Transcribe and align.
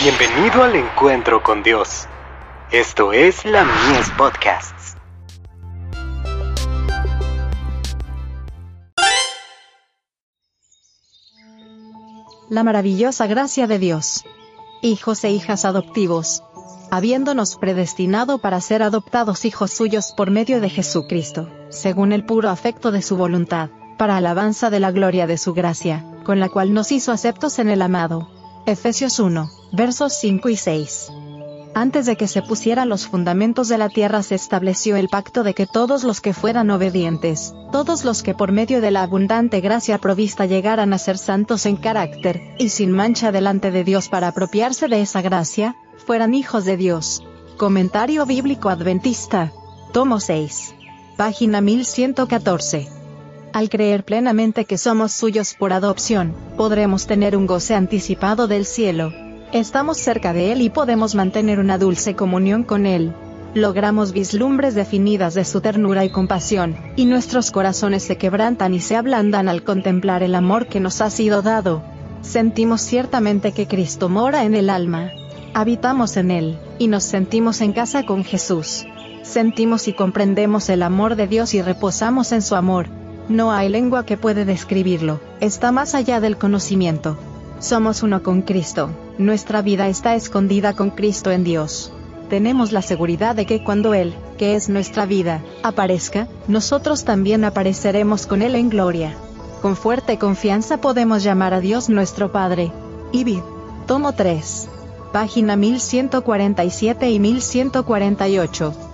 Bienvenido 0.00 0.62
al 0.62 0.76
encuentro 0.76 1.42
con 1.42 1.64
Dios. 1.64 2.06
Esto 2.70 3.12
es 3.12 3.44
la 3.44 3.64
Mies 3.64 4.08
Podcasts. 4.16 4.96
La 12.48 12.62
maravillosa 12.62 13.26
gracia 13.26 13.66
de 13.66 13.80
Dios. 13.80 14.24
Hijos 14.82 15.24
e 15.24 15.32
hijas 15.32 15.64
adoptivos. 15.64 16.44
Habiéndonos 16.92 17.56
predestinado 17.56 18.38
para 18.38 18.60
ser 18.60 18.84
adoptados 18.84 19.44
hijos 19.44 19.72
suyos 19.72 20.14
por 20.16 20.30
medio 20.30 20.60
de 20.60 20.70
Jesucristo, 20.70 21.50
según 21.70 22.12
el 22.12 22.24
puro 22.24 22.50
afecto 22.50 22.92
de 22.92 23.02
su 23.02 23.16
voluntad, 23.16 23.70
para 23.96 24.16
alabanza 24.16 24.70
de 24.70 24.78
la 24.78 24.92
gloria 24.92 25.26
de 25.26 25.38
su 25.38 25.54
gracia, 25.54 26.04
con 26.22 26.38
la 26.38 26.48
cual 26.48 26.72
nos 26.72 26.92
hizo 26.92 27.10
aceptos 27.10 27.58
en 27.58 27.68
el 27.68 27.82
amado. 27.82 28.37
Efesios 28.68 29.18
1, 29.18 29.50
versos 29.72 30.12
5 30.20 30.50
y 30.50 30.56
6. 30.56 31.10
Antes 31.74 32.04
de 32.04 32.16
que 32.16 32.28
se 32.28 32.42
pusieran 32.42 32.90
los 32.90 33.06
fundamentos 33.06 33.68
de 33.68 33.78
la 33.78 33.88
tierra 33.88 34.22
se 34.22 34.34
estableció 34.34 34.96
el 34.96 35.08
pacto 35.08 35.42
de 35.42 35.54
que 35.54 35.66
todos 35.66 36.04
los 36.04 36.20
que 36.20 36.34
fueran 36.34 36.68
obedientes, 36.68 37.54
todos 37.72 38.04
los 38.04 38.22
que 38.22 38.34
por 38.34 38.52
medio 38.52 38.82
de 38.82 38.90
la 38.90 39.04
abundante 39.04 39.62
gracia 39.62 39.96
provista 39.96 40.44
llegaran 40.44 40.92
a 40.92 40.98
ser 40.98 41.16
santos 41.16 41.64
en 41.64 41.76
carácter, 41.76 42.42
y 42.58 42.68
sin 42.68 42.92
mancha 42.92 43.32
delante 43.32 43.70
de 43.70 43.84
Dios 43.84 44.10
para 44.10 44.28
apropiarse 44.28 44.86
de 44.86 45.00
esa 45.00 45.22
gracia, 45.22 45.74
fueran 46.04 46.34
hijos 46.34 46.66
de 46.66 46.76
Dios. 46.76 47.24
Comentario 47.56 48.26
Bíblico 48.26 48.68
Adventista. 48.68 49.50
Tomo 49.94 50.20
6. 50.20 50.74
Página 51.16 51.62
1114. 51.62 52.97
Al 53.58 53.70
creer 53.70 54.04
plenamente 54.04 54.66
que 54.66 54.78
somos 54.78 55.10
suyos 55.10 55.56
por 55.58 55.72
adopción, 55.72 56.32
podremos 56.56 57.08
tener 57.08 57.36
un 57.36 57.48
goce 57.48 57.74
anticipado 57.74 58.46
del 58.46 58.64
cielo. 58.64 59.12
Estamos 59.52 59.98
cerca 59.98 60.32
de 60.32 60.52
Él 60.52 60.62
y 60.62 60.70
podemos 60.70 61.16
mantener 61.16 61.58
una 61.58 61.76
dulce 61.76 62.14
comunión 62.14 62.62
con 62.62 62.86
Él. 62.86 63.12
Logramos 63.54 64.12
vislumbres 64.12 64.76
definidas 64.76 65.34
de 65.34 65.44
su 65.44 65.60
ternura 65.60 66.04
y 66.04 66.10
compasión, 66.10 66.76
y 66.94 67.06
nuestros 67.06 67.50
corazones 67.50 68.04
se 68.04 68.16
quebrantan 68.16 68.74
y 68.74 68.80
se 68.80 68.94
ablandan 68.94 69.48
al 69.48 69.64
contemplar 69.64 70.22
el 70.22 70.36
amor 70.36 70.68
que 70.68 70.78
nos 70.78 71.00
ha 71.00 71.10
sido 71.10 71.42
dado. 71.42 71.82
Sentimos 72.22 72.80
ciertamente 72.80 73.50
que 73.50 73.66
Cristo 73.66 74.08
mora 74.08 74.44
en 74.44 74.54
el 74.54 74.70
alma. 74.70 75.10
Habitamos 75.52 76.16
en 76.16 76.30
Él, 76.30 76.60
y 76.78 76.86
nos 76.86 77.02
sentimos 77.02 77.60
en 77.60 77.72
casa 77.72 78.06
con 78.06 78.22
Jesús. 78.22 78.86
Sentimos 79.24 79.88
y 79.88 79.94
comprendemos 79.94 80.68
el 80.68 80.84
amor 80.84 81.16
de 81.16 81.26
Dios 81.26 81.54
y 81.54 81.62
reposamos 81.62 82.30
en 82.30 82.42
su 82.42 82.54
amor. 82.54 82.86
No 83.28 83.52
hay 83.52 83.68
lengua 83.68 84.06
que 84.06 84.16
puede 84.16 84.46
describirlo, 84.46 85.20
está 85.40 85.70
más 85.70 85.94
allá 85.94 86.18
del 86.18 86.38
conocimiento. 86.38 87.18
Somos 87.58 88.02
uno 88.02 88.22
con 88.22 88.40
Cristo, 88.40 88.90
nuestra 89.18 89.60
vida 89.60 89.88
está 89.88 90.14
escondida 90.14 90.72
con 90.72 90.90
Cristo 90.90 91.30
en 91.30 91.44
Dios. 91.44 91.92
Tenemos 92.30 92.72
la 92.72 92.80
seguridad 92.80 93.34
de 93.34 93.44
que 93.44 93.62
cuando 93.62 93.92
Él, 93.92 94.14
que 94.38 94.54
es 94.54 94.70
nuestra 94.70 95.04
vida, 95.04 95.42
aparezca, 95.62 96.26
nosotros 96.46 97.04
también 97.04 97.44
apareceremos 97.44 98.26
con 98.26 98.40
Él 98.40 98.54
en 98.54 98.70
gloria. 98.70 99.14
Con 99.60 99.76
fuerte 99.76 100.18
confianza 100.18 100.80
podemos 100.80 101.22
llamar 101.22 101.52
a 101.52 101.60
Dios 101.60 101.88
nuestro 101.88 102.32
Padre. 102.32 102.72
Ibid. 103.12 103.40
Tomo 103.86 104.12
3. 104.12 104.68
Página 105.12 105.56
1147 105.56 107.10
y 107.10 107.18
1148. 107.18 108.87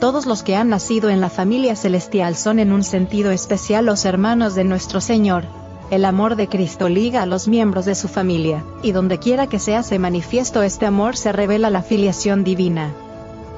Todos 0.00 0.26
los 0.26 0.44
que 0.44 0.54
han 0.54 0.68
nacido 0.68 1.10
en 1.10 1.20
la 1.20 1.28
familia 1.28 1.74
celestial 1.74 2.36
son 2.36 2.60
en 2.60 2.72
un 2.72 2.84
sentido 2.84 3.32
especial 3.32 3.86
los 3.86 4.04
hermanos 4.04 4.54
de 4.54 4.62
nuestro 4.62 5.00
Señor. 5.00 5.44
El 5.90 6.04
amor 6.04 6.36
de 6.36 6.48
Cristo 6.48 6.88
liga 6.88 7.22
a 7.22 7.26
los 7.26 7.48
miembros 7.48 7.84
de 7.84 7.96
su 7.96 8.06
familia, 8.06 8.62
y 8.82 8.92
donde 8.92 9.18
quiera 9.18 9.48
que 9.48 9.58
se 9.58 9.74
hace 9.74 9.98
manifiesto 9.98 10.62
este 10.62 10.86
amor 10.86 11.16
se 11.16 11.32
revela 11.32 11.68
la 11.68 11.82
filiación 11.82 12.44
divina. 12.44 12.92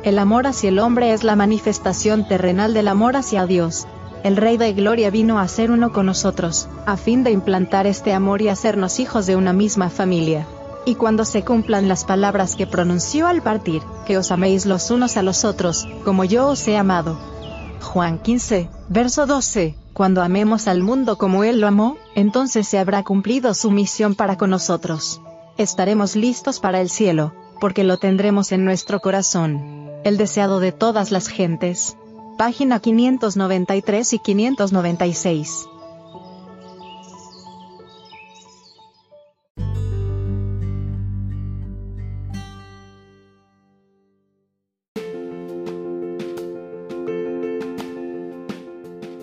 El 0.02 0.18
amor 0.18 0.46
hacia 0.46 0.70
el 0.70 0.78
hombre 0.78 1.12
es 1.12 1.24
la 1.24 1.36
manifestación 1.36 2.26
terrenal 2.26 2.72
del 2.72 2.88
amor 2.88 3.16
hacia 3.16 3.44
Dios. 3.44 3.86
El 4.22 4.38
Rey 4.38 4.56
de 4.56 4.72
Gloria 4.72 5.10
vino 5.10 5.38
a 5.38 5.46
ser 5.46 5.70
uno 5.70 5.92
con 5.92 6.06
nosotros, 6.06 6.68
a 6.86 6.96
fin 6.96 7.22
de 7.22 7.32
implantar 7.32 7.86
este 7.86 8.14
amor 8.14 8.40
y 8.40 8.48
hacernos 8.48 8.98
hijos 8.98 9.26
de 9.26 9.36
una 9.36 9.52
misma 9.52 9.90
familia. 9.90 10.46
Y 10.84 10.94
cuando 10.94 11.24
se 11.24 11.44
cumplan 11.44 11.88
las 11.88 12.04
palabras 12.04 12.56
que 12.56 12.66
pronunció 12.66 13.26
al 13.26 13.42
partir, 13.42 13.82
que 14.06 14.16
os 14.16 14.30
améis 14.30 14.66
los 14.66 14.90
unos 14.90 15.16
a 15.16 15.22
los 15.22 15.44
otros, 15.44 15.86
como 16.04 16.24
yo 16.24 16.48
os 16.48 16.66
he 16.66 16.76
amado. 16.76 17.18
Juan 17.80 18.18
15, 18.18 18.68
verso 18.88 19.26
12, 19.26 19.74
cuando 19.92 20.22
amemos 20.22 20.68
al 20.68 20.82
mundo 20.82 21.18
como 21.18 21.44
Él 21.44 21.60
lo 21.60 21.66
amó, 21.66 21.96
entonces 22.14 22.68
se 22.68 22.78
habrá 22.78 23.02
cumplido 23.02 23.54
su 23.54 23.70
misión 23.70 24.14
para 24.14 24.36
con 24.38 24.50
nosotros. 24.50 25.20
Estaremos 25.58 26.16
listos 26.16 26.60
para 26.60 26.80
el 26.80 26.88
cielo, 26.88 27.32
porque 27.60 27.84
lo 27.84 27.98
tendremos 27.98 28.52
en 28.52 28.64
nuestro 28.64 29.00
corazón. 29.00 29.90
El 30.04 30.16
deseado 30.16 30.60
de 30.60 30.72
todas 30.72 31.10
las 31.10 31.28
gentes. 31.28 31.96
Página 32.38 32.80
593 32.80 34.12
y 34.14 34.18
596. 34.18 35.68